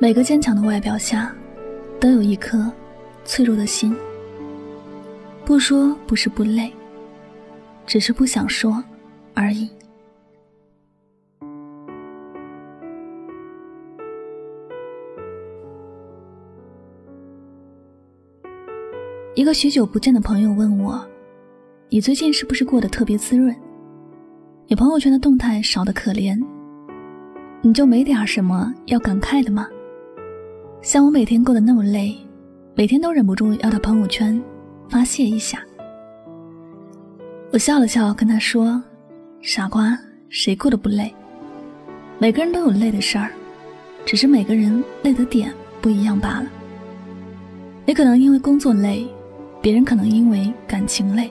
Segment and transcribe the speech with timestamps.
[0.00, 1.34] 每个坚强的外表下，
[1.98, 2.70] 都有一颗
[3.24, 3.96] 脆弱的心。
[5.44, 6.72] 不说不是不累，
[7.84, 8.82] 只是不想说
[9.34, 9.68] 而已。
[19.34, 21.04] 一个许久不见的朋友问我
[21.90, 23.52] ：“你最近是不是过得特别滋润？
[24.68, 26.40] 你朋友圈的动态少得可怜，
[27.62, 29.66] 你就没点什么要感慨的吗？”
[30.80, 32.16] 像我每天过得那么累，
[32.74, 34.40] 每天都忍不住要到朋友圈
[34.88, 35.60] 发泄一下。
[37.52, 38.80] 我笑了笑，跟他说
[39.42, 41.12] ：“傻瓜，谁过得不累？
[42.18, 43.32] 每个人都有累的事儿，
[44.06, 46.46] 只是每个人累的点不一样罢了。
[47.84, 49.06] 你可能因为工作累，
[49.60, 51.30] 别人可能因为感情累，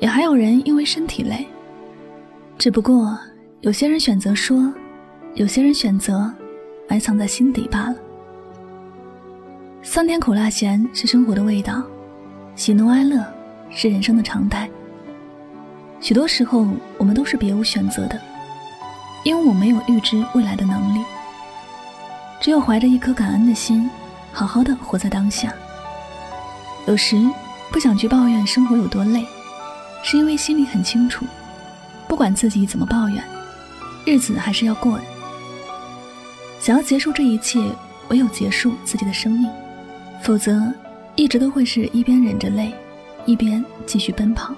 [0.00, 1.46] 也还有人因为身体累。
[2.58, 3.16] 只不过
[3.60, 4.72] 有些人选择说，
[5.34, 6.30] 有些人选择
[6.88, 7.96] 埋藏在心底罢了。”
[9.90, 11.82] 酸甜苦辣咸是生活的味道，
[12.54, 13.24] 喜怒哀乐
[13.70, 14.68] 是人生的常态。
[15.98, 18.20] 许多时候，我们都是别无选择的，
[19.24, 21.02] 因为我没有预知未来的能力。
[22.38, 23.88] 只有怀着一颗感恩的心，
[24.30, 25.54] 好好的活在当下。
[26.86, 27.16] 有时
[27.72, 29.24] 不想去抱怨生活有多累，
[30.02, 31.24] 是因为心里很清楚，
[32.06, 33.24] 不管自己怎么抱怨，
[34.04, 35.04] 日子还是要过的。
[36.60, 37.58] 想要结束这一切，
[38.08, 39.50] 唯有结束自己的生命。
[40.20, 40.72] 否则，
[41.16, 42.72] 一直都会是一边忍着泪，
[43.24, 44.54] 一边继续奔跑。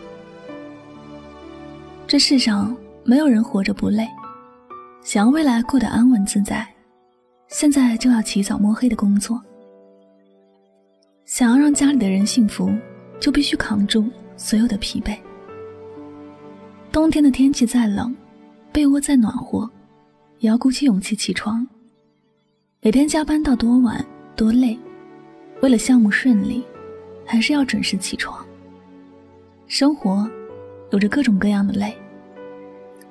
[2.07, 4.09] 这世上没有人活着不累，
[5.03, 6.67] 想要未来过得安稳自在，
[7.49, 9.41] 现在就要起早摸黑的工作。
[11.25, 12.69] 想要让家里的人幸福，
[13.21, 14.05] 就必须扛住
[14.37, 15.17] 所有的疲惫。
[16.91, 18.13] 冬天的天气再冷，
[18.73, 19.71] 被窝再暖和，
[20.41, 21.65] 也要鼓起勇气起床。
[22.83, 24.05] 每天加班到多晚，
[24.35, 24.77] 多累。
[25.61, 26.65] 为了项目顺利，
[27.27, 28.45] 还是要准时起床。
[29.67, 30.29] 生活
[30.91, 31.97] 有着各种各样的累，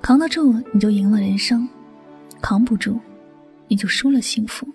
[0.01, 1.67] 扛得住你就赢了人生，
[2.41, 2.99] 扛不住
[3.67, 4.67] 你就输了幸福。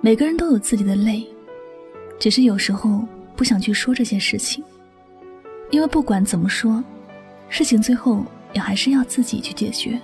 [0.00, 1.26] 每个人都有自己的累，
[2.18, 3.04] 只是有时候
[3.34, 4.62] 不想去说这些事情，
[5.70, 6.82] 因为不管怎么说，
[7.48, 9.98] 事情最后也还是要自己去解决。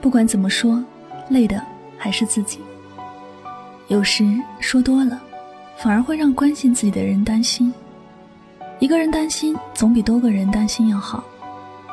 [0.00, 0.84] 不管怎么说，
[1.30, 1.64] 累的
[1.96, 2.58] 还是自己。
[3.88, 4.24] 有时
[4.58, 5.20] 说多了，
[5.76, 7.72] 反而会让关心自己的人担心。
[8.80, 11.22] 一个人担心总比多个人担心要好，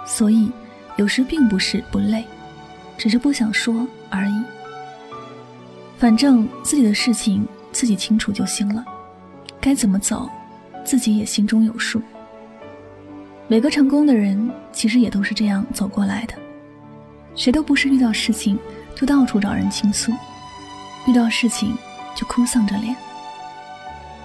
[0.05, 0.51] 所以
[0.97, 2.25] 有时并不是不累，
[2.97, 4.43] 只是不想说而已。
[5.99, 8.83] 反正自己的事情自己清楚就行了，
[9.61, 10.27] 该怎么走，
[10.83, 12.01] 自己也心中有数。
[13.47, 16.33] 每个成功的人其实也都是这样走过来的，
[17.35, 18.57] 谁都不是遇到事情
[18.95, 20.11] 就到处找人倾诉。
[21.05, 21.77] 遇到事情
[22.15, 22.95] 就哭丧着脸，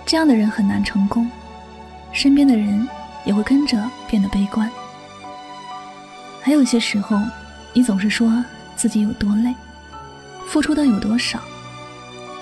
[0.06, 1.30] 这样的人很难成功，
[2.12, 2.88] 身边的人
[3.24, 4.70] 也会跟着变得悲观。
[6.40, 7.20] 还有些时候，
[7.72, 8.44] 你总是说
[8.76, 9.54] 自己有多累，
[10.46, 11.40] 付出的有多少，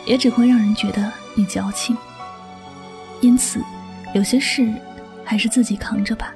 [0.05, 1.97] 也只会让人觉得你矫情。
[3.23, 3.61] 因此，
[4.15, 4.71] 有些事
[5.25, 6.33] 还是自己扛着吧，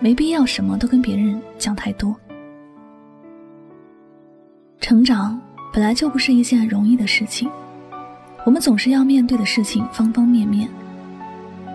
[0.00, 2.16] 没必要什么都跟别人讲太多。
[4.80, 5.38] 成长。
[5.76, 7.50] 本来就不是一件容易的事情，
[8.46, 10.66] 我们总是要面对的事情方方面面，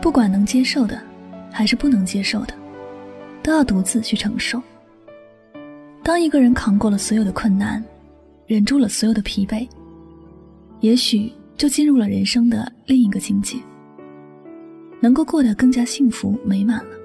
[0.01, 0.99] 不管能接受的，
[1.51, 2.53] 还是不能接受的，
[3.43, 4.59] 都要独自去承受。
[6.01, 7.83] 当一个人扛过了所有的困难，
[8.47, 9.69] 忍住了所有的疲惫，
[10.79, 13.57] 也许就进入了人生的另一个境界，
[14.99, 16.97] 能够过得更加幸福美满了。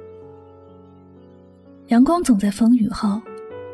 [1.88, 3.20] 阳光总在风雨后，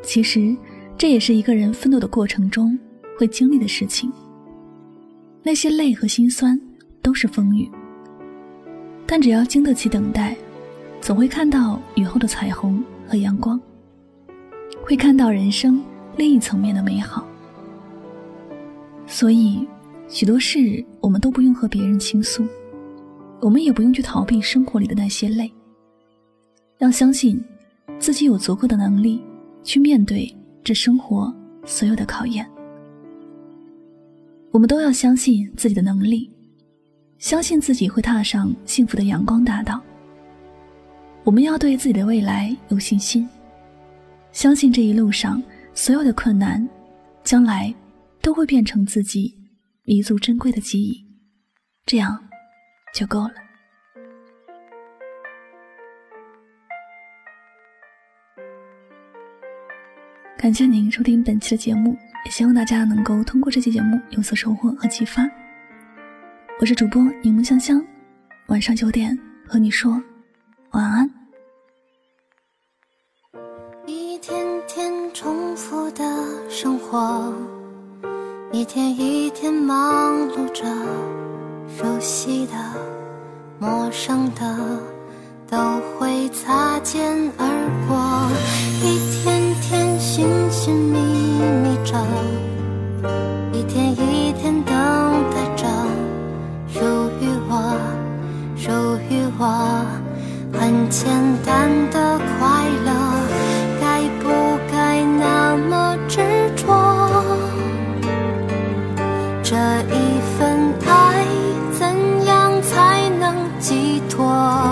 [0.03, 0.57] 其实
[0.99, 2.77] 这也是一个人奋斗的过程中。
[3.19, 4.13] 会经历的事情，
[5.43, 6.59] 那些累和心酸
[7.01, 7.71] 都是风雨，
[9.07, 10.37] 但只要经得起等待，
[11.01, 13.61] 总会看到雨后的彩虹和阳光。
[14.85, 15.81] 会看到人生
[16.17, 17.27] 另一层面的美好。
[19.07, 19.67] 所以，
[20.09, 22.45] 许多事我们都不用和别人倾诉，
[23.41, 25.53] 我们也不用去逃避生活里的那些累。
[26.79, 27.41] 要相信
[27.99, 29.23] 自己有足够的能力
[29.63, 31.33] 去面对这生活
[31.65, 32.45] 所有的考验。
[34.53, 36.31] 我们都要相信自己的能力，
[37.17, 39.83] 相信自己会踏上幸福的阳光大道。
[41.25, 43.27] 我们要对自己的未来有信心，
[44.31, 46.69] 相信这一路上所有的困难，
[47.25, 47.75] 将来
[48.21, 49.35] 都会变成自己
[49.85, 51.03] 弥足珍贵的记忆，
[51.87, 52.23] 这样
[52.95, 53.35] 就够了。
[60.37, 61.97] 感谢您收听本期的节目。
[62.25, 65.29] 也希望大家能够通过这期节目有所收获和启发。
[66.61, 67.85] 我是主播柠檬香香，
[68.47, 70.01] 晚上九点和你说
[70.71, 71.11] 晚安。
[73.87, 76.05] 一天天重复的
[76.49, 77.35] 生活，
[78.53, 80.65] 一天一天忙碌着，
[81.77, 82.53] 熟悉的、
[83.59, 84.79] 陌生的
[85.49, 85.59] 都
[85.99, 87.03] 会擦肩
[87.37, 87.45] 而
[87.89, 88.31] 过。
[88.81, 91.22] 一天天寻寻觅。
[93.53, 94.75] 一天一天等
[95.31, 95.67] 待着
[96.67, 96.81] 属
[97.21, 97.53] 于我，
[98.57, 98.71] 属
[99.11, 99.43] 于我
[100.53, 101.11] 很简
[101.45, 102.91] 单的快乐，
[103.81, 104.29] 该不
[104.71, 106.21] 该那么执
[106.57, 106.63] 着？
[109.43, 111.27] 这一份爱
[111.73, 114.72] 怎样才能寄托？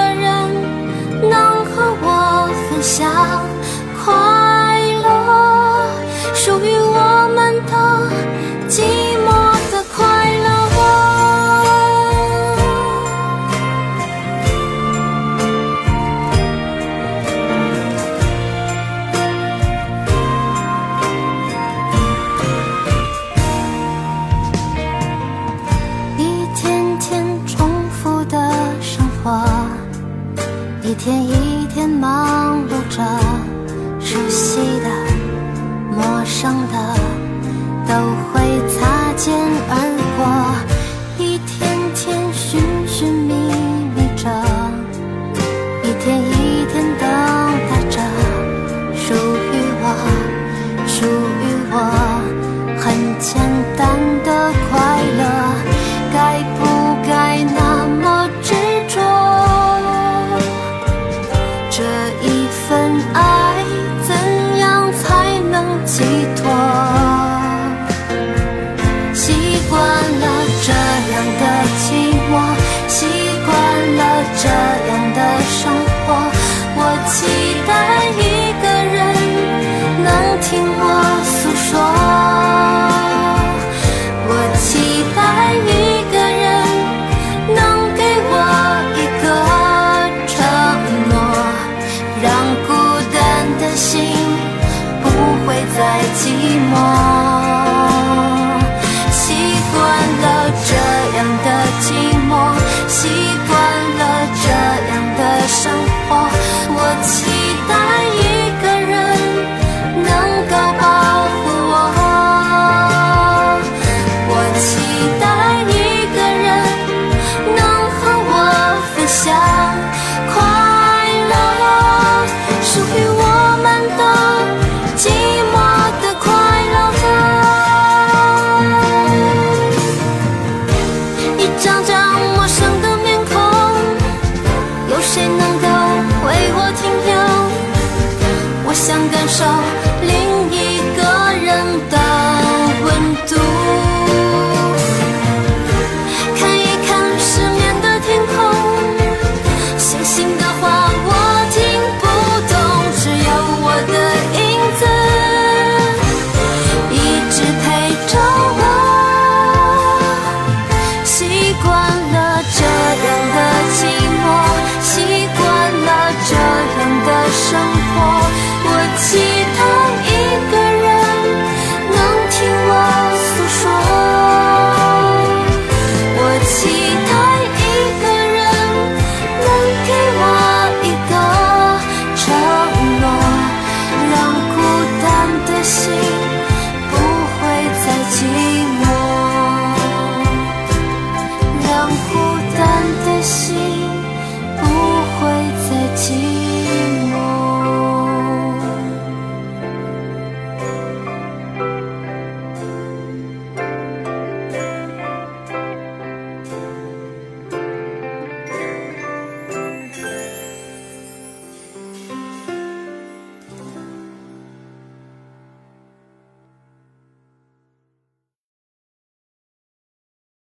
[80.79, 82.10] 我诉说。